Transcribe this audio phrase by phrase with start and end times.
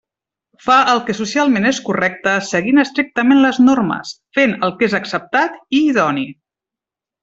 [0.67, 5.65] Fa el que socialment és correcte, seguint estrictament les normes; fent el que és acceptat
[5.81, 6.29] i idoni.